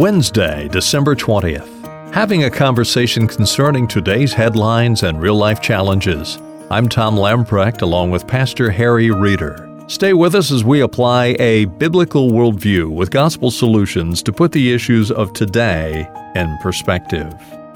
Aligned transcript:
Wednesday, 0.00 0.66
December 0.68 1.14
20th. 1.14 2.14
Having 2.14 2.44
a 2.44 2.50
conversation 2.50 3.26
concerning 3.26 3.86
today's 3.86 4.32
headlines 4.32 5.02
and 5.02 5.20
real 5.20 5.34
life 5.34 5.60
challenges. 5.60 6.38
I'm 6.70 6.88
Tom 6.88 7.16
Lamprecht 7.16 7.82
along 7.82 8.10
with 8.10 8.26
Pastor 8.26 8.70
Harry 8.70 9.10
Reeder. 9.10 9.68
Stay 9.88 10.14
with 10.14 10.34
us 10.34 10.50
as 10.50 10.64
we 10.64 10.80
apply 10.80 11.36
a 11.38 11.66
biblical 11.66 12.30
worldview 12.30 12.88
with 12.90 13.10
gospel 13.10 13.50
solutions 13.50 14.22
to 14.22 14.32
put 14.32 14.52
the 14.52 14.72
issues 14.72 15.10
of 15.10 15.34
today 15.34 16.08
in 16.34 16.58
perspective. 16.62 17.34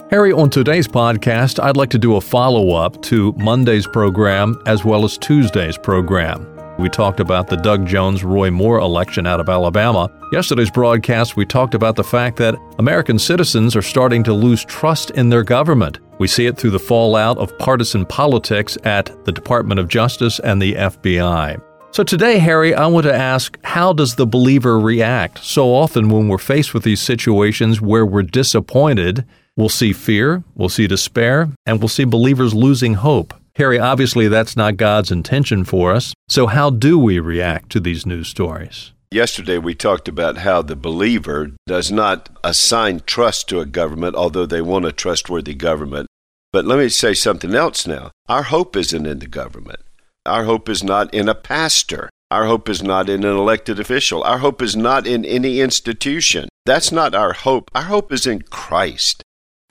Harry, 0.09 0.33
on 0.33 0.49
today's 0.49 0.89
podcast, 0.89 1.63
I'd 1.63 1.77
like 1.77 1.91
to 1.91 1.99
do 1.99 2.17
a 2.17 2.23
follow 2.23 2.71
up 2.71 3.03
to 3.03 3.35
Monday's 3.35 3.87
program 3.87 4.59
as 4.65 4.83
well 4.83 5.05
as 5.05 5.19
Tuesday's 5.19 5.77
program. 5.77 6.54
We 6.77 6.89
talked 6.89 7.21
about 7.21 7.47
the 7.47 7.57
Doug 7.57 7.87
Jones 7.87 8.25
Roy 8.25 8.51
Moore 8.51 8.81
election 8.81 9.29
out 9.29 9.39
of 9.39 9.49
Alabama. 9.49 10.11
Yesterday's 10.33 10.73
broadcast, 10.73 11.37
we 11.37 11.47
talked 11.47 11.73
about 11.73 11.95
the 11.95 12.03
fact 12.03 12.37
that 12.39 12.57
American 12.81 13.17
citizens 13.17 13.77
are 13.77 13.83
starting 13.83 14.25
to 14.25 14.33
lose 14.33 14.65
trust 14.65 15.13
in 15.13 15.29
their 15.29 15.45
government. 15.45 16.01
We 16.19 16.27
see 16.27 16.47
it 16.47 16.57
through 16.59 16.71
the 16.71 16.81
fallout 16.81 17.39
of 17.39 17.57
partisan 17.59 18.05
politics 18.05 18.77
at 18.83 19.25
the 19.25 19.31
Department 19.31 19.79
of 19.79 19.87
Justice 19.87 20.41
and 20.41 20.61
the 20.61 20.75
FBI. 20.75 21.63
So 21.93 22.03
today, 22.03 22.39
Harry, 22.39 22.75
I 22.75 22.89
want 22.89 23.07
to 23.07 23.15
ask 23.15 23.57
how 23.63 23.93
does 23.93 24.17
the 24.17 24.27
believer 24.27 24.81
react? 24.81 25.45
So 25.45 25.73
often, 25.73 26.09
when 26.09 26.27
we're 26.27 26.39
faced 26.39 26.75
with 26.75 26.83
these 26.83 27.01
situations 27.01 27.81
where 27.81 28.05
we're 28.05 28.23
disappointed, 28.23 29.25
we'll 29.57 29.69
see 29.69 29.93
fear, 29.93 30.43
we'll 30.57 30.69
see 30.69 30.89
despair, 30.89 31.51
and 31.67 31.79
we'll 31.79 31.87
see 31.87 32.03
believers 32.03 32.53
losing 32.53 32.95
hope. 32.95 33.33
Harry, 33.57 33.79
obviously, 33.79 34.27
that's 34.27 34.57
not 34.57 34.77
God's 34.77 35.13
intention 35.13 35.65
for 35.65 35.93
us. 35.93 36.13
So, 36.29 36.49
how 36.49 36.71
do 36.71 36.99
we 36.99 37.21
react 37.21 37.71
to 37.71 37.81
these 37.81 38.05
news 38.05 38.27
stories? 38.27 38.93
Yesterday, 39.13 39.59
we 39.59 39.77
talked 39.77 40.09
about 40.09 40.39
how 40.39 40.61
the 40.61 40.75
believer 40.75 41.53
does 41.69 41.93
not 41.93 42.31
assign 42.43 43.03
trust 43.07 43.49
to 43.49 43.61
a 43.61 43.67
government, 43.67 44.17
although 44.17 44.47
they 44.47 44.61
want 44.61 44.87
a 44.87 44.93
trustworthy 44.93 45.55
government. 45.55 46.09
But 46.53 46.65
let 46.65 46.81
me 46.81 46.89
say 46.89 47.15
something 47.15 47.55
else 47.55 47.87
now. 47.87 48.11
Our 48.29 48.43
hope 48.43 48.75
isn't 48.75 49.07
in 49.07 49.21
the 49.21 49.29
government. 49.29 49.81
Our 50.27 50.45
hope 50.45 50.69
is 50.69 50.83
not 50.83 51.15
in 51.15 51.29
a 51.29 51.35
pastor. 51.35 52.11
Our 52.33 52.47
hope 52.47 52.69
is 52.69 52.83
not 52.83 53.09
in 53.09 53.23
an 53.23 53.37
elected 53.37 53.79
official. 53.79 54.25
Our 54.25 54.39
hope 54.39 54.63
is 54.63 54.75
not 54.75 55.07
in 55.07 55.25
any 55.25 55.61
institution. 55.61 56.49
That's 56.67 56.91
not 56.91 57.15
our 57.15 57.35
hope. 57.35 57.71
Our 57.73 57.83
hope 57.83 58.13
is 58.13 58.27
in 58.27 58.43
Christ. 58.43 59.23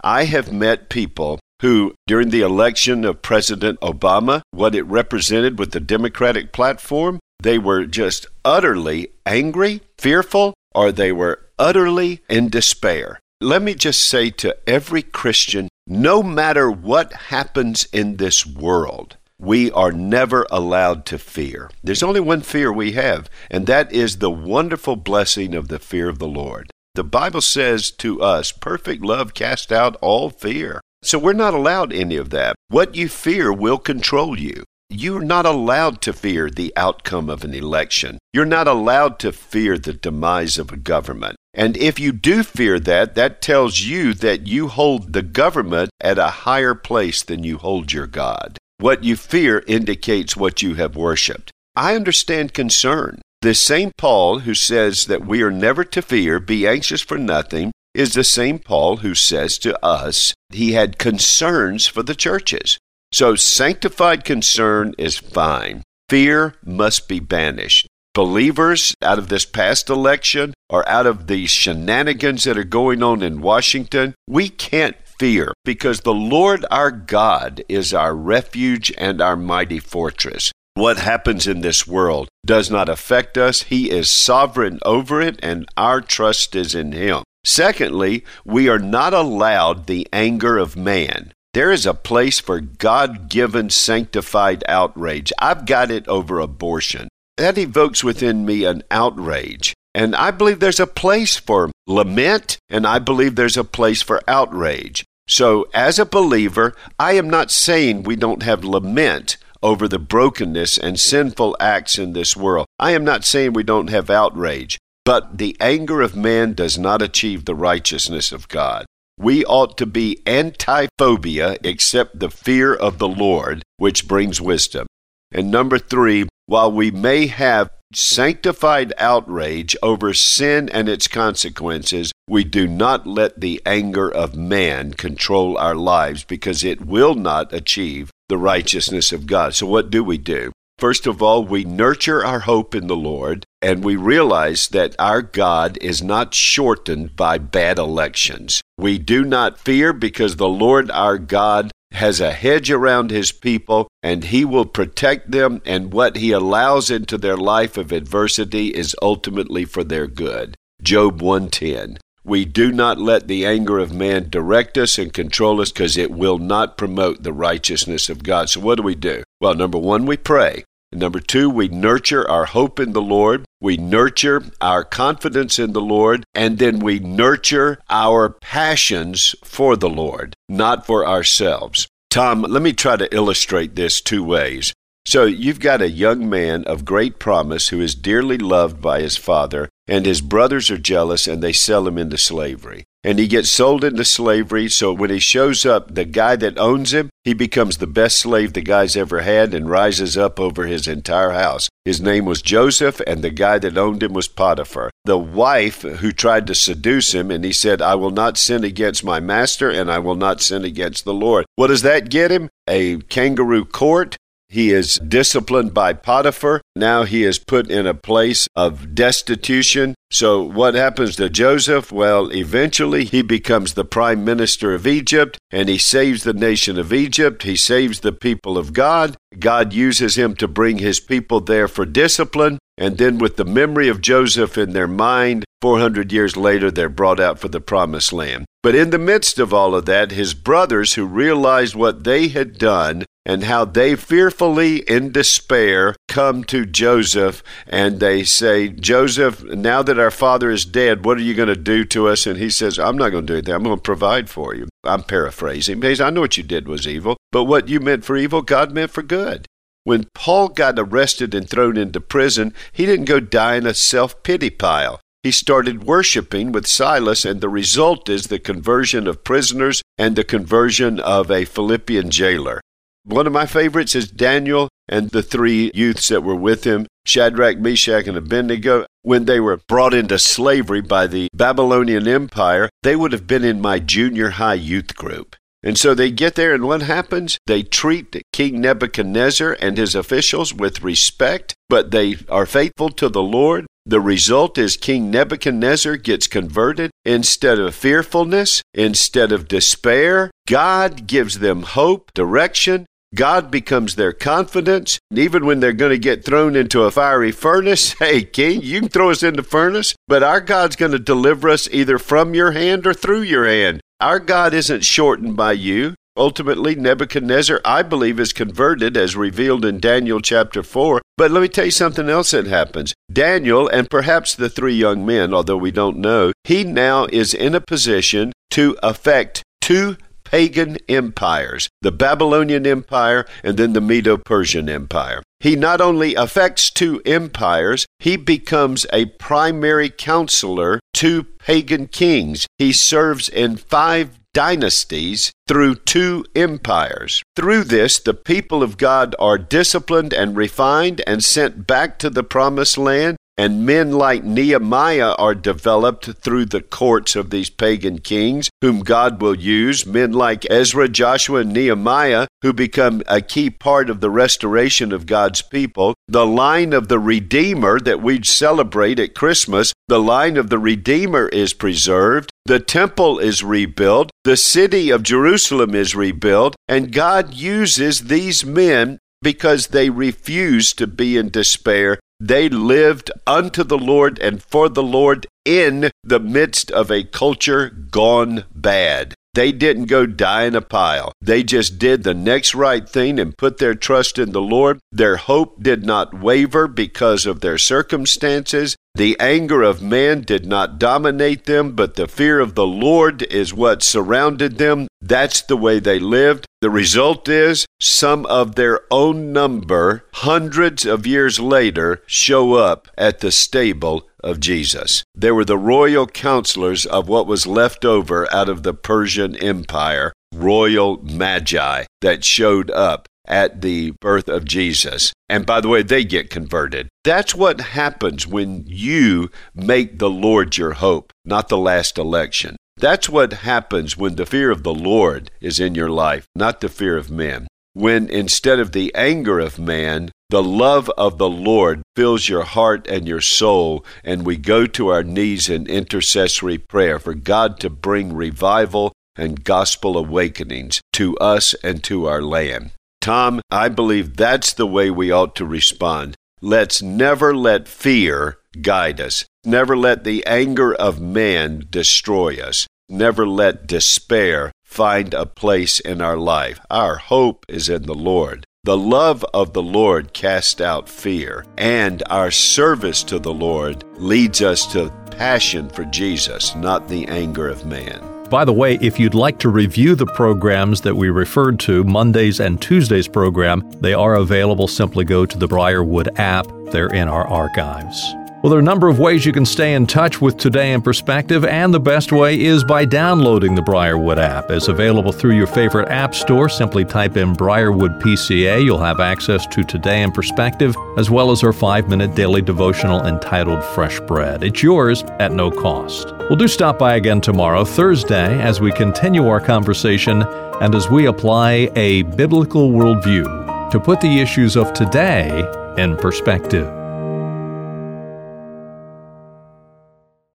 I 0.01 0.23
have 0.23 0.53
met 0.53 0.89
people 0.89 1.39
who, 1.63 1.95
during 2.07 2.29
the 2.29 2.41
election 2.41 3.05
of 3.05 3.21
President 3.21 3.79
Obama, 3.79 4.41
what 4.51 4.75
it 4.75 4.83
represented 4.83 5.57
with 5.57 5.71
the 5.71 5.79
Democratic 5.79 6.51
platform, 6.51 7.19
they 7.41 7.57
were 7.57 7.85
just 7.85 8.27
utterly 8.43 9.07
angry, 9.25 9.81
fearful, 9.97 10.53
or 10.75 10.91
they 10.91 11.13
were 11.13 11.39
utterly 11.57 12.21
in 12.29 12.49
despair. 12.49 13.17
Let 13.39 13.61
me 13.61 13.75
just 13.75 14.01
say 14.01 14.29
to 14.31 14.57
every 14.67 15.01
Christian 15.01 15.69
no 15.87 16.21
matter 16.21 16.69
what 16.69 17.13
happens 17.13 17.85
in 17.93 18.17
this 18.17 18.45
world, 18.45 19.15
we 19.39 19.71
are 19.71 19.91
never 19.93 20.45
allowed 20.51 21.05
to 21.07 21.17
fear. 21.17 21.69
There's 21.81 22.03
only 22.03 22.19
one 22.19 22.41
fear 22.41 22.73
we 22.73 22.91
have, 22.93 23.29
and 23.49 23.67
that 23.67 23.91
is 23.91 24.17
the 24.17 24.31
wonderful 24.31 24.97
blessing 24.97 25.55
of 25.55 25.69
the 25.69 25.79
fear 25.79 26.09
of 26.09 26.19
the 26.19 26.27
Lord. 26.27 26.71
The 26.95 27.05
Bible 27.05 27.41
says 27.41 27.89
to 27.91 28.21
us, 28.21 28.51
perfect 28.51 29.03
love 29.03 29.33
casts 29.33 29.71
out 29.71 29.95
all 30.01 30.29
fear. 30.29 30.81
So 31.05 31.19
we're 31.19 31.33
not 31.33 31.53
allowed 31.53 31.93
any 31.93 32.15
of 32.15 32.29
that. 32.31 32.55
What 32.69 32.95
you 32.95 33.09
fear 33.09 33.51
will 33.51 33.77
control 33.77 34.39
you. 34.39 34.63
You're 34.89 35.23
not 35.23 35.45
allowed 35.45 36.01
to 36.03 36.13
fear 36.13 36.49
the 36.49 36.71
outcome 36.75 37.29
of 37.29 37.43
an 37.43 37.53
election. 37.53 38.19
You're 38.31 38.45
not 38.45 38.67
allowed 38.67 39.17
to 39.19 39.31
fear 39.31 39.77
the 39.77 39.93
demise 39.93 40.57
of 40.57 40.71
a 40.71 40.77
government. 40.77 41.35
And 41.53 41.75
if 41.77 41.99
you 41.99 42.11
do 42.11 42.43
fear 42.43 42.79
that, 42.79 43.15
that 43.15 43.41
tells 43.41 43.81
you 43.81 44.13
that 44.15 44.47
you 44.47 44.67
hold 44.67 45.13
the 45.13 45.23
government 45.23 45.89
at 45.99 46.17
a 46.17 46.45
higher 46.45 46.75
place 46.75 47.23
than 47.23 47.43
you 47.43 47.57
hold 47.57 47.91
your 47.91 48.07
God. 48.07 48.57
What 48.77 49.03
you 49.03 49.15
fear 49.15 49.63
indicates 49.67 50.37
what 50.37 50.61
you 50.61 50.75
have 50.75 50.95
worshiped. 50.95 51.51
I 51.75 51.95
understand 51.95 52.53
concern. 52.53 53.21
The 53.41 53.53
same 53.53 53.91
Paul 53.97 54.39
who 54.39 54.53
says 54.53 55.07
that 55.07 55.25
we 55.25 55.41
are 55.41 55.51
never 55.51 55.83
to 55.83 56.01
fear, 56.01 56.39
be 56.39 56.67
anxious 56.67 57.01
for 57.01 57.17
nothing, 57.17 57.71
is 57.93 58.13
the 58.13 58.23
same 58.23 58.59
Paul 58.59 58.97
who 58.97 59.15
says 59.15 59.57
to 59.59 59.83
us 59.85 60.33
he 60.49 60.73
had 60.73 60.97
concerns 60.97 61.87
for 61.87 62.03
the 62.03 62.15
churches. 62.15 62.77
So 63.11 63.35
sanctified 63.35 64.23
concern 64.23 64.93
is 64.97 65.17
fine. 65.17 65.83
Fear 66.09 66.55
must 66.63 67.07
be 67.07 67.19
banished. 67.19 67.87
Believers 68.13 68.93
out 69.01 69.17
of 69.17 69.29
this 69.29 69.45
past 69.45 69.89
election 69.89 70.53
or 70.69 70.87
out 70.87 71.07
of 71.07 71.27
the 71.27 71.47
shenanigans 71.47 72.43
that 72.43 72.57
are 72.57 72.63
going 72.63 73.01
on 73.01 73.23
in 73.23 73.41
Washington, 73.41 74.13
we 74.27 74.49
can't 74.49 74.95
fear, 75.19 75.53
because 75.65 76.01
the 76.01 76.13
Lord 76.13 76.65
our 76.69 76.91
God 76.91 77.63
is 77.69 77.93
our 77.93 78.15
refuge 78.15 78.93
and 78.97 79.21
our 79.21 79.35
mighty 79.35 79.79
fortress. 79.79 80.51
What 80.75 80.97
happens 80.97 81.47
in 81.47 81.61
this 81.61 81.87
world 81.87 82.29
does 82.45 82.71
not 82.71 82.89
affect 82.89 83.37
us. 83.37 83.63
He 83.63 83.91
is 83.91 84.09
sovereign 84.09 84.79
over 84.83 85.21
it, 85.21 85.39
and 85.43 85.67
our 85.77 86.01
trust 86.01 86.55
is 86.55 86.73
in 86.73 86.91
Him. 86.91 87.23
Secondly, 87.45 88.23
we 88.45 88.69
are 88.69 88.79
not 88.79 89.13
allowed 89.13 89.85
the 89.85 90.07
anger 90.13 90.57
of 90.57 90.77
man. 90.77 91.31
There 91.53 91.71
is 91.71 91.85
a 91.85 91.93
place 91.93 92.39
for 92.39 92.61
God 92.61 93.29
given 93.29 93.69
sanctified 93.69 94.63
outrage. 94.67 95.31
I've 95.39 95.65
got 95.65 95.91
it 95.91 96.07
over 96.07 96.39
abortion. 96.39 97.09
That 97.37 97.57
evokes 97.57 98.03
within 98.03 98.45
me 98.45 98.63
an 98.63 98.83
outrage. 98.89 99.73
And 99.93 100.15
I 100.15 100.31
believe 100.31 100.59
there's 100.59 100.79
a 100.79 100.87
place 100.87 101.35
for 101.37 101.71
lament, 101.85 102.57
and 102.69 102.87
I 102.87 102.99
believe 102.99 103.35
there's 103.35 103.57
a 103.57 103.63
place 103.63 104.01
for 104.01 104.21
outrage. 104.27 105.03
So, 105.27 105.67
as 105.73 105.99
a 105.99 106.05
believer, 106.05 106.75
I 106.99 107.13
am 107.13 107.29
not 107.29 107.51
saying 107.51 108.03
we 108.03 108.15
don't 108.15 108.43
have 108.43 108.63
lament 108.63 109.37
over 109.61 109.87
the 109.87 109.99
brokenness 109.99 110.77
and 110.77 110.99
sinful 110.99 111.55
acts 111.59 111.97
in 111.97 112.13
this 112.13 112.35
world. 112.35 112.67
I 112.77 112.91
am 112.91 113.05
not 113.05 113.23
saying 113.23 113.53
we 113.53 113.63
don't 113.63 113.89
have 113.89 114.09
outrage, 114.09 114.77
but 115.05 115.37
the 115.37 115.57
anger 115.59 116.01
of 116.01 116.15
man 116.15 116.53
does 116.53 116.77
not 116.77 117.01
achieve 117.01 117.45
the 117.45 117.55
righteousness 117.55 118.31
of 118.31 118.47
God. 118.47 118.85
We 119.17 119.45
ought 119.45 119.77
to 119.77 119.85
be 119.85 120.21
anti 120.25 120.87
phobia, 120.97 121.57
except 121.63 122.19
the 122.19 122.31
fear 122.31 122.73
of 122.73 122.97
the 122.97 123.07
Lord, 123.07 123.63
which 123.77 124.07
brings 124.07 124.41
wisdom. 124.41 124.87
And 125.31 125.51
number 125.51 125.77
three, 125.77 126.27
while 126.45 126.71
we 126.71 126.91
may 126.91 127.27
have 127.27 127.69
sanctified 127.93 128.93
outrage 128.97 129.75
over 129.83 130.13
sin 130.13 130.69
and 130.69 130.89
its 130.89 131.07
consequences, 131.07 132.11
we 132.27 132.43
do 132.43 132.67
not 132.67 133.05
let 133.05 133.39
the 133.39 133.61
anger 133.65 134.09
of 134.09 134.35
man 134.35 134.93
control 134.93 135.57
our 135.57 135.75
lives 135.75 136.23
because 136.23 136.63
it 136.63 136.85
will 136.85 137.15
not 137.15 137.53
achieve 137.53 138.09
the 138.29 138.37
righteousness 138.37 139.11
of 139.11 139.27
God. 139.27 139.53
So, 139.53 139.67
what 139.67 139.91
do 139.91 140.03
we 140.03 140.17
do? 140.17 140.51
First 140.83 141.07
of 141.07 141.23
all, 141.23 141.45
we 141.45 141.63
nurture 141.63 142.25
our 142.25 142.41
hope 142.41 142.75
in 142.75 142.87
the 142.87 142.95
Lord, 142.97 143.45
and 143.61 143.85
we 143.85 143.95
realize 143.95 144.67
that 144.67 144.97
our 144.99 145.21
God 145.21 145.77
is 145.79 146.03
not 146.03 146.33
shortened 146.33 147.15
by 147.15 147.37
bad 147.37 147.79
elections. 147.79 148.61
We 148.77 148.99
do 148.99 149.23
not 149.23 149.57
fear 149.57 149.93
because 149.93 150.35
the 150.35 150.49
Lord 150.49 150.91
our 150.91 151.17
God 151.17 151.71
has 151.93 152.19
a 152.19 152.33
hedge 152.33 152.69
around 152.69 153.11
his 153.11 153.31
people 153.31 153.87
and 154.03 154.25
he 154.25 154.43
will 154.43 154.65
protect 154.65 155.31
them 155.31 155.61
and 155.65 155.93
what 155.93 156.17
he 156.17 156.33
allows 156.33 156.91
into 156.91 157.17
their 157.17 157.37
life 157.37 157.77
of 157.77 157.93
adversity 157.93 158.67
is 158.67 158.93
ultimately 159.01 159.63
for 159.63 159.85
their 159.85 160.07
good. 160.07 160.57
Job 160.81 161.21
110. 161.21 161.97
We 162.25 162.43
do 162.43 162.73
not 162.73 162.99
let 162.99 163.29
the 163.29 163.45
anger 163.45 163.79
of 163.79 163.93
man 163.93 164.29
direct 164.29 164.77
us 164.77 164.97
and 164.97 165.13
control 165.13 165.61
us 165.61 165.71
because 165.71 165.95
it 165.95 166.11
will 166.11 166.39
not 166.39 166.77
promote 166.77 167.23
the 167.23 167.31
righteousness 167.31 168.09
of 168.09 168.23
God. 168.23 168.49
So, 168.49 168.59
what 168.59 168.75
do 168.75 168.83
we 168.83 168.95
do? 168.95 169.23
Well, 169.39 169.55
number 169.55 169.77
one, 169.77 170.05
we 170.05 170.17
pray. 170.17 170.65
Number 170.95 171.19
two, 171.19 171.49
we 171.49 171.67
nurture 171.67 172.29
our 172.29 172.45
hope 172.45 172.79
in 172.79 172.93
the 172.93 173.01
Lord. 173.01 173.45
We 173.61 173.77
nurture 173.77 174.43
our 174.61 174.83
confidence 174.83 175.59
in 175.59 175.73
the 175.73 175.81
Lord. 175.81 176.23
And 176.33 176.59
then 176.59 176.79
we 176.79 176.99
nurture 176.99 177.79
our 177.89 178.29
passions 178.29 179.35
for 179.43 179.75
the 179.75 179.89
Lord, 179.89 180.35
not 180.47 180.85
for 180.85 181.07
ourselves. 181.07 181.87
Tom, 182.09 182.41
let 182.41 182.61
me 182.61 182.73
try 182.73 182.95
to 182.95 183.13
illustrate 183.13 183.75
this 183.75 183.99
two 183.99 184.23
ways. 184.23 184.73
So, 185.05 185.25
you've 185.25 185.59
got 185.59 185.81
a 185.81 185.89
young 185.89 186.29
man 186.29 186.63
of 186.63 186.85
great 186.85 187.19
promise 187.19 187.69
who 187.69 187.81
is 187.81 187.93
dearly 187.93 188.37
loved 188.37 188.81
by 188.81 189.01
his 189.01 189.17
father, 189.17 189.67
and 189.85 190.05
his 190.05 190.21
brothers 190.21 190.71
are 190.71 190.77
jealous 190.77 191.27
and 191.27 191.41
they 191.41 191.51
sell 191.51 191.87
him 191.87 191.97
into 191.97 192.17
slavery. 192.17 192.85
And 193.03 193.19
he 193.19 193.27
gets 193.27 193.51
sold 193.51 193.83
into 193.83 194.05
slavery, 194.05 194.69
so 194.69 194.93
when 194.93 195.09
he 195.09 195.19
shows 195.19 195.65
up, 195.65 195.93
the 195.93 196.05
guy 196.05 196.37
that 196.37 196.57
owns 196.57 196.93
him, 196.93 197.09
he 197.23 197.33
becomes 197.33 197.77
the 197.77 197.87
best 197.87 198.19
slave 198.19 198.53
the 198.53 198.61
guy's 198.61 198.95
ever 198.95 199.21
had 199.21 199.53
and 199.53 199.69
rises 199.69 200.17
up 200.17 200.39
over 200.39 200.65
his 200.65 200.87
entire 200.87 201.31
house. 201.31 201.69
His 201.85 202.01
name 202.01 202.25
was 202.25 202.41
Joseph, 202.41 203.01
and 203.07 203.21
the 203.21 203.29
guy 203.29 203.59
that 203.59 203.77
owned 203.77 204.03
him 204.03 204.13
was 204.13 204.27
Potiphar. 204.27 204.89
The 205.05 205.17
wife 205.17 205.81
who 205.81 206.11
tried 206.11 206.47
to 206.47 206.55
seduce 206.55 207.13
him, 207.13 207.31
and 207.31 207.43
he 207.43 207.53
said, 207.53 207.81
I 207.81 207.95
will 207.95 208.11
not 208.11 208.37
sin 208.37 208.63
against 208.63 209.03
my 209.03 209.19
master, 209.19 209.69
and 209.69 209.91
I 209.91 209.99
will 209.99 210.15
not 210.15 210.41
sin 210.41 210.63
against 210.63 211.05
the 211.05 211.13
Lord. 211.13 211.45
What 211.55 211.67
does 211.67 211.81
that 211.81 212.09
get 212.09 212.31
him? 212.31 212.49
A 212.67 212.97
kangaroo 212.97 213.65
court 213.65 214.17
He 214.53 214.69
is 214.69 214.99
disciplined 214.99 215.73
by 215.73 215.93
Potiphar. 215.93 216.61
Now 216.75 217.05
he 217.05 217.23
is 217.23 217.39
put 217.39 217.71
in 217.71 217.87
a 217.87 217.95
place 217.95 218.47
of 218.55 218.93
destitution. 218.93 219.95
So, 220.11 220.43
what 220.43 220.75
happens 220.75 221.15
to 221.15 221.27
Joseph? 221.27 221.91
Well, 221.91 222.31
eventually 222.31 223.03
he 223.03 223.23
becomes 223.23 223.73
the 223.73 223.83
prime 223.83 224.23
minister 224.23 224.75
of 224.75 224.85
Egypt 224.85 225.39
and 225.49 225.69
he 225.69 225.79
saves 225.79 226.21
the 226.21 226.35
nation 226.35 226.77
of 226.77 226.93
Egypt. 226.93 227.41
He 227.41 227.55
saves 227.55 228.01
the 228.01 228.11
people 228.11 228.55
of 228.55 228.73
God. 228.73 229.17
God 229.39 229.73
uses 229.73 230.19
him 230.19 230.35
to 230.35 230.47
bring 230.47 230.77
his 230.77 230.99
people 230.99 231.39
there 231.39 231.67
for 231.67 231.83
discipline. 231.83 232.59
And 232.77 232.99
then, 232.99 233.17
with 233.17 233.37
the 233.37 233.45
memory 233.45 233.87
of 233.87 234.01
Joseph 234.01 234.55
in 234.55 234.73
their 234.73 234.87
mind, 234.87 235.45
400 235.63 236.11
years 236.11 236.37
later, 236.37 236.69
they're 236.69 236.89
brought 236.89 237.19
out 237.19 237.39
for 237.39 237.47
the 237.47 237.59
promised 237.59 238.13
land. 238.13 238.45
But 238.61 238.75
in 238.75 238.91
the 238.91 238.99
midst 238.99 239.39
of 239.39 239.51
all 239.51 239.73
of 239.73 239.85
that, 239.85 240.11
his 240.11 240.35
brothers, 240.35 240.93
who 240.93 241.05
realized 241.05 241.73
what 241.73 242.03
they 242.03 242.27
had 242.27 242.59
done 242.59 243.05
and 243.25 243.45
how 243.45 243.65
they 243.65 243.95
fearfully 243.95 244.77
in 244.79 245.11
despair 245.11 245.95
come 246.07 246.43
to 246.45 246.65
Joseph 246.65 247.41
and 247.67 247.99
they 247.99 248.23
say, 248.23 248.67
Joseph, 248.67 249.43
now 249.43 249.81
that 249.81 249.99
our 249.99 250.11
father 250.11 250.51
is 250.51 250.65
dead, 250.65 251.05
what 251.05 251.17
are 251.17 251.21
you 251.21 251.33
going 251.33 251.47
to 251.47 251.55
do 251.55 251.85
to 251.85 252.07
us? 252.07 252.27
And 252.27 252.37
he 252.37 252.49
says, 252.49 252.77
I'm 252.77 252.97
not 252.97 253.09
going 253.09 253.25
to 253.25 253.33
do 253.33 253.37
anything. 253.37 253.53
I'm 253.53 253.63
going 253.63 253.77
to 253.77 253.81
provide 253.81 254.29
for 254.29 254.53
you. 254.53 254.67
I'm 254.83 255.03
paraphrasing 255.03 255.79
because 255.79 256.01
I 256.01 256.09
know 256.09 256.21
what 256.21 256.37
you 256.37 256.43
did 256.43 256.67
was 256.67 256.87
evil, 256.87 257.17
but 257.31 257.45
what 257.45 257.69
you 257.69 257.79
meant 257.79 258.03
for 258.03 258.17
evil, 258.17 258.41
God 258.41 258.73
meant 258.73 258.91
for 258.91 259.03
good. 259.03 259.45
When 259.85 260.07
Paul 260.13 260.49
got 260.49 260.79
arrested 260.79 261.35
and 261.35 261.49
thrown 261.49 261.75
into 261.75 261.99
prison, 261.99 262.53
he 262.71 262.85
didn't 262.85 263.05
go 263.05 263.19
die 263.19 263.55
in 263.55 263.65
a 263.65 263.73
self 263.73 264.23
pity 264.23 264.49
pile. 264.49 265.01
He 265.23 265.31
started 265.31 265.85
worshiping 265.85 266.51
with 266.51 266.67
Silas, 266.67 267.23
and 267.23 267.39
the 267.39 267.49
result 267.49 268.09
is 268.09 268.27
the 268.27 268.39
conversion 268.39 269.07
of 269.07 269.23
prisoners 269.23 269.81
and 269.97 270.15
the 270.15 270.23
conversion 270.25 270.99
of 270.99 271.31
a 271.31 271.45
Philippian 271.45 272.09
jailer. 272.09 272.61
One 273.05 273.27
of 273.27 273.33
my 273.33 273.45
favorites 273.45 273.95
is 273.95 274.09
Daniel 274.09 274.69
and 274.87 275.09
the 275.09 275.21
three 275.21 275.71
youths 275.73 276.07
that 276.07 276.23
were 276.23 276.35
with 276.35 276.63
him 276.63 276.87
Shadrach, 277.05 277.57
Meshach, 277.57 278.07
and 278.07 278.15
Abednego. 278.15 278.85
When 279.01 279.25
they 279.25 279.41
were 279.41 279.59
brought 279.67 279.93
into 279.93 280.17
slavery 280.17 280.79
by 280.79 281.07
the 281.07 281.27
Babylonian 281.33 282.07
Empire, 282.07 282.69
they 282.81 282.95
would 282.95 283.11
have 283.11 283.27
been 283.27 283.43
in 283.43 283.59
my 283.59 283.79
junior 283.79 284.31
high 284.31 284.53
youth 284.53 284.95
group. 284.95 285.35
And 285.61 285.77
so 285.77 285.93
they 285.93 286.11
get 286.11 286.35
there, 286.35 286.53
and 286.53 286.63
what 286.63 286.81
happens? 286.81 287.37
They 287.45 287.63
treat 287.63 288.21
King 288.31 288.61
Nebuchadnezzar 288.61 289.57
and 289.59 289.77
his 289.77 289.95
officials 289.95 290.53
with 290.53 290.81
respect, 290.81 291.53
but 291.67 291.91
they 291.91 292.15
are 292.29 292.45
faithful 292.45 292.89
to 292.91 293.09
the 293.09 293.21
Lord. 293.21 293.65
The 293.85 293.99
result 294.01 294.57
is 294.57 294.77
King 294.77 295.11
Nebuchadnezzar 295.11 295.97
gets 295.97 296.27
converted. 296.27 296.89
Instead 297.03 297.59
of 297.59 297.75
fearfulness, 297.75 298.61
instead 298.73 299.33
of 299.33 299.49
despair, 299.49 300.31
God 300.47 301.05
gives 301.05 301.39
them 301.39 301.63
hope, 301.63 302.13
direction, 302.13 302.85
God 303.13 303.51
becomes 303.51 303.95
their 303.95 304.13
confidence. 304.13 304.99
And 305.09 305.19
even 305.19 305.45
when 305.45 305.59
they're 305.59 305.73
going 305.73 305.91
to 305.91 305.99
get 305.99 306.25
thrown 306.25 306.55
into 306.55 306.83
a 306.83 306.91
fiery 306.91 307.31
furnace, 307.31 307.93
hey, 307.99 308.23
King, 308.23 308.61
you 308.61 308.81
can 308.81 308.89
throw 308.89 309.11
us 309.11 309.23
in 309.23 309.35
the 309.35 309.43
furnace, 309.43 309.95
but 310.07 310.23
our 310.23 310.41
God's 310.41 310.75
going 310.75 310.91
to 310.93 310.99
deliver 310.99 311.49
us 311.49 311.67
either 311.71 311.97
from 311.97 312.33
your 312.33 312.51
hand 312.51 312.87
or 312.87 312.93
through 312.93 313.21
your 313.21 313.45
hand. 313.45 313.81
Our 313.99 314.19
God 314.19 314.53
isn't 314.53 314.83
shortened 314.83 315.37
by 315.37 315.53
you. 315.53 315.95
Ultimately, 316.15 316.75
Nebuchadnezzar, 316.75 317.59
I 317.65 317.81
believe, 317.81 318.19
is 318.19 318.33
converted 318.33 318.95
as 318.95 319.15
revealed 319.15 319.65
in 319.65 319.79
Daniel 319.79 320.19
chapter 320.19 320.61
4. 320.61 321.01
But 321.17 321.31
let 321.31 321.41
me 321.41 321.47
tell 321.47 321.65
you 321.65 321.71
something 321.71 322.07
else 322.07 322.31
that 322.31 322.45
happens. 322.45 322.93
Daniel, 323.11 323.67
and 323.67 323.89
perhaps 323.89 324.35
the 324.35 324.49
three 324.49 324.75
young 324.75 325.05
men, 325.05 325.33
although 325.33 325.57
we 325.57 325.71
don't 325.71 325.97
know, 325.97 326.31
he 326.43 326.63
now 326.63 327.05
is 327.05 327.33
in 327.33 327.55
a 327.55 327.61
position 327.61 328.31
to 328.51 328.77
affect 328.83 329.41
two 329.61 329.97
pagan 330.33 330.75
empires 330.89 331.69
the 331.83 331.91
Babylonian 331.91 332.65
Empire 332.65 333.23
and 333.43 333.55
then 333.55 333.73
the 333.73 333.81
Medo 333.81 334.17
Persian 334.17 334.67
Empire. 334.67 335.21
He 335.39 335.55
not 335.55 335.79
only 335.79 336.15
affects 336.15 336.71
two 336.71 337.03
empires, 337.05 337.85
he 337.99 338.17
becomes 338.17 338.87
a 338.91 339.05
primary 339.05 339.91
counselor 339.91 340.79
to 340.95 341.23
pagan 341.23 341.87
kings. 341.87 342.47
He 342.57 342.73
serves 342.73 343.29
in 343.29 343.57
five 343.57 344.19
dynasties 344.33 345.31
through 345.47 345.75
two 345.75 346.25
empires. 346.35 347.21
Through 347.35 347.65
this, 347.65 347.99
the 347.99 348.15
people 348.15 348.63
of 348.63 348.79
God 348.79 349.15
are 349.19 349.37
disciplined 349.37 350.13
and 350.13 350.35
refined 350.35 351.03
and 351.05 351.23
sent 351.23 351.67
back 351.67 351.99
to 351.99 352.09
the 352.09 352.23
promised 352.23 352.79
land 352.79 353.17
and 353.37 353.65
men 353.65 353.91
like 353.91 354.23
Nehemiah 354.23 355.13
are 355.17 355.33
developed 355.33 356.05
through 356.13 356.45
the 356.45 356.61
courts 356.61 357.15
of 357.15 357.31
these 357.31 357.49
pagan 357.49 357.99
kings, 357.99 358.49
whom 358.61 358.81
God 358.81 359.21
will 359.21 359.35
use. 359.35 359.85
Men 359.85 360.11
like 360.11 360.49
Ezra, 360.51 360.87
Joshua, 360.87 361.39
and 361.39 361.51
Nehemiah, 361.53 362.27
who 362.43 362.53
become 362.53 363.01
a 363.07 363.21
key 363.21 363.49
part 363.49 363.89
of 363.89 364.01
the 364.01 364.09
restoration 364.09 364.91
of 364.91 365.07
God's 365.07 365.41
people. 365.41 365.95
The 366.07 366.27
line 366.27 366.73
of 366.73 366.89
the 366.89 366.99
Redeemer 366.99 367.79
that 367.79 368.01
we 368.03 368.23
celebrate 368.23 368.99
at 368.99 369.15
Christmas, 369.15 369.73
the 369.87 369.99
line 369.99 370.37
of 370.37 370.49
the 370.49 370.59
Redeemer 370.59 371.27
is 371.29 371.53
preserved. 371.53 372.31
The 372.45 372.59
temple 372.59 373.17
is 373.19 373.43
rebuilt. 373.43 374.11
The 374.25 374.37
city 374.37 374.91
of 374.91 375.01
Jerusalem 375.01 375.73
is 375.73 375.95
rebuilt. 375.95 376.55
And 376.67 376.91
God 376.91 377.33
uses 377.33 378.01
these 378.01 378.45
men 378.45 378.99
because 379.23 379.67
they 379.67 379.89
refuse 379.89 380.73
to 380.73 380.85
be 380.85 381.17
in 381.17 381.29
despair 381.29 381.97
they 382.25 382.47
lived 382.47 383.11
unto 383.27 383.65
the 383.65 383.77
Lord 383.77 384.17
and 384.19 384.41
for 384.41 384.69
the 384.69 384.83
Lord 384.83 385.27
in 385.43 385.91
the 386.05 386.21
midst 386.21 386.71
of 386.71 386.89
a 386.89 387.03
culture 387.03 387.69
gone 387.69 388.45
bad. 388.55 389.13
They 389.33 389.51
didn't 389.51 389.85
go 389.85 390.05
die 390.05 390.43
in 390.43 390.55
a 390.55 390.61
pile. 390.61 391.11
They 391.19 391.41
just 391.41 391.79
did 391.79 392.03
the 392.03 392.13
next 392.13 392.53
right 392.53 392.87
thing 392.87 393.19
and 393.19 393.35
put 393.35 393.57
their 393.57 393.73
trust 393.73 394.19
in 394.19 394.31
the 394.31 394.41
Lord. 394.41 394.79
Their 394.91 395.17
hope 395.17 395.63
did 395.63 395.83
not 395.83 396.13
waver 396.13 396.67
because 396.67 397.25
of 397.25 397.41
their 397.41 397.57
circumstances. 397.57 398.75
The 398.93 399.19
anger 399.19 399.63
of 399.63 399.81
man 399.81 400.21
did 400.21 400.45
not 400.45 400.77
dominate 400.77 401.45
them, 401.45 401.71
but 401.71 401.95
the 401.95 402.07
fear 402.07 402.39
of 402.39 402.53
the 402.53 402.67
Lord 402.67 403.23
is 403.23 403.51
what 403.51 403.81
surrounded 403.81 404.59
them. 404.59 404.87
That's 405.01 405.41
the 405.41 405.57
way 405.57 405.79
they 405.79 405.97
lived. 405.97 406.45
The 406.61 406.69
result 406.69 407.27
is 407.27 407.65
some 407.81 408.27
of 408.27 408.53
their 408.53 408.81
own 408.91 409.33
number, 409.33 410.05
hundreds 410.13 410.85
of 410.85 411.07
years 411.07 411.39
later, 411.39 412.03
show 412.05 412.53
up 412.53 412.87
at 412.99 413.19
the 413.19 413.31
stable 413.31 414.07
of 414.23 414.39
Jesus. 414.39 415.03
They 415.15 415.31
were 415.31 415.45
the 415.45 415.57
royal 415.57 416.07
counselors 416.07 416.85
of 416.85 417.07
what 417.07 417.27
was 417.27 417.47
left 417.47 417.85
over 417.85 418.31
out 418.33 418.49
of 418.49 418.63
the 418.63 418.73
Persian 418.73 419.35
Empire, 419.35 420.13
royal 420.33 421.01
magi 421.03 421.85
that 422.01 422.23
showed 422.23 422.71
up 422.71 423.07
at 423.27 423.61
the 423.61 423.91
birth 424.01 424.27
of 424.27 424.45
Jesus. 424.45 425.13
And 425.29 425.45
by 425.45 425.61
the 425.61 425.69
way, 425.69 425.81
they 425.81 426.03
get 426.03 426.29
converted. 426.29 426.89
That's 427.03 427.33
what 427.33 427.61
happens 427.61 428.27
when 428.27 428.63
you 428.67 429.29
make 429.55 429.99
the 429.99 430.09
Lord 430.09 430.57
your 430.57 430.73
hope, 430.73 431.11
not 431.25 431.49
the 431.49 431.57
last 431.57 431.97
election. 431.97 432.57
That's 432.77 433.07
what 433.07 433.33
happens 433.33 433.97
when 433.97 434.15
the 434.15 434.25
fear 434.25 434.51
of 434.51 434.63
the 434.63 434.73
Lord 434.73 435.31
is 435.39 435.59
in 435.59 435.75
your 435.75 435.89
life, 435.89 436.25
not 436.35 436.59
the 436.59 436.69
fear 436.69 436.97
of 436.97 437.11
men. 437.11 437.47
When 437.73 438.07
instead 438.07 438.59
of 438.59 438.71
the 438.71 438.93
anger 438.93 439.39
of 439.39 439.57
man, 439.57 440.11
the 440.29 440.43
love 440.43 440.89
of 440.97 441.17
the 441.17 441.29
Lord 441.29 441.81
fills 441.95 442.29
your 442.29 442.43
heart 442.43 442.87
and 442.87 443.07
your 443.07 443.21
soul, 443.21 443.83
and 444.03 444.25
we 444.25 444.37
go 444.37 444.65
to 444.67 444.89
our 444.89 445.03
knees 445.03 445.49
in 445.49 445.67
intercessory 445.67 446.57
prayer 446.57 446.99
for 446.99 447.13
God 447.13 447.59
to 447.61 447.69
bring 447.69 448.13
revival 448.13 448.93
and 449.15 449.43
gospel 449.43 449.97
awakenings 449.97 450.81
to 450.93 451.17
us 451.17 451.53
and 451.63 451.83
to 451.83 452.05
our 452.05 452.21
land. 452.21 452.71
Tom, 453.01 453.41
I 453.51 453.69
believe 453.69 454.17
that's 454.17 454.53
the 454.53 454.67
way 454.67 454.89
we 454.89 455.11
ought 455.11 455.35
to 455.35 455.45
respond. 455.45 456.15
Let's 456.41 456.81
never 456.81 457.35
let 457.35 457.67
fear 457.67 458.37
guide 458.61 459.01
us. 459.01 459.25
Never 459.43 459.75
let 459.75 460.03
the 460.03 460.25
anger 460.25 460.73
of 460.73 461.01
man 461.01 461.65
destroy 461.69 462.39
us. 462.41 462.67
Never 462.87 463.27
let 463.27 463.67
despair 463.67 464.51
find 464.73 465.13
a 465.13 465.27
place 465.27 465.79
in 465.79 466.01
our 466.01 466.17
life. 466.17 466.59
Our 466.71 466.95
hope 466.95 467.45
is 467.47 467.69
in 467.69 467.83
the 467.83 467.93
Lord. 467.93 468.47
The 468.63 468.75
love 468.75 469.23
of 469.31 469.53
the 469.53 469.61
Lord 469.61 470.13
casts 470.13 470.59
out 470.59 470.89
fear, 470.89 471.45
and 471.59 472.01
our 472.09 472.31
service 472.31 473.03
to 473.03 473.19
the 473.19 473.33
Lord 473.33 473.83
leads 473.97 474.41
us 474.41 474.65
to 474.73 474.91
passion 475.11 475.69
for 475.69 475.85
Jesus, 475.85 476.55
not 476.55 476.87
the 476.87 477.05
anger 477.07 477.47
of 477.49 477.67
man. 477.67 478.01
By 478.31 478.45
the 478.45 478.53
way, 478.53 478.79
if 478.81 478.99
you'd 478.99 479.13
like 479.13 479.37
to 479.39 479.49
review 479.49 479.93
the 479.93 480.07
programs 480.07 480.81
that 480.81 480.95
we 480.95 481.09
referred 481.09 481.59
to, 481.61 481.83
Mondays 481.83 482.39
and 482.39 482.59
Tuesdays 482.59 483.07
program, 483.07 483.69
they 483.79 483.93
are 483.93 484.15
available. 484.15 484.67
Simply 484.67 485.05
go 485.05 485.23
to 485.23 485.37
the 485.37 485.47
Briarwood 485.47 486.17
app. 486.17 486.47
They're 486.71 486.87
in 486.87 487.07
our 487.07 487.27
archives. 487.27 488.15
Well, 488.43 488.49
there 488.49 488.59
are 488.59 488.61
a 488.61 488.65
number 488.65 488.89
of 488.89 488.99
ways 488.99 489.25
you 489.25 489.31
can 489.31 489.45
stay 489.45 489.73
in 489.73 489.87
touch 489.87 490.19
with 490.19 490.35
Today 490.35 490.73
in 490.73 490.81
Perspective, 490.81 491.45
and 491.45 491.73
the 491.73 491.79
best 491.79 492.11
way 492.11 492.37
is 492.37 492.61
by 492.65 492.83
downloading 492.83 493.55
the 493.55 493.61
Briarwood 493.61 494.19
app. 494.19 494.51
It's 494.51 494.67
available 494.67 495.13
through 495.13 495.37
your 495.37 495.47
favorite 495.47 495.87
app 495.87 496.13
store. 496.13 496.49
Simply 496.49 496.83
type 496.83 497.15
in 497.15 497.35
Briarwood 497.35 498.01
PCA. 498.01 498.61
You'll 498.61 498.79
have 498.79 498.99
access 498.99 499.47
to 499.47 499.63
Today 499.63 500.01
in 500.01 500.11
Perspective, 500.11 500.75
as 500.97 501.09
well 501.09 501.31
as 501.31 501.41
our 501.41 501.53
five 501.53 501.87
minute 501.87 502.15
daily 502.15 502.41
devotional 502.41 503.05
entitled 503.05 503.63
Fresh 503.63 504.01
Bread. 504.01 504.43
It's 504.43 504.61
yours 504.61 505.03
at 505.19 505.31
no 505.31 505.49
cost. 505.49 506.13
We'll 506.27 506.35
do 506.35 506.49
stop 506.49 506.77
by 506.77 506.95
again 506.97 507.21
tomorrow, 507.21 507.63
Thursday, 507.63 508.41
as 508.41 508.59
we 508.59 508.73
continue 508.73 509.25
our 509.25 509.39
conversation 509.39 510.21
and 510.59 510.75
as 510.75 510.89
we 510.89 511.05
apply 511.05 511.69
a 511.77 512.01
biblical 512.01 512.71
worldview 512.71 513.71
to 513.71 513.79
put 513.79 514.01
the 514.01 514.19
issues 514.19 514.57
of 514.57 514.73
today 514.73 515.49
in 515.77 515.95
perspective. 515.95 516.82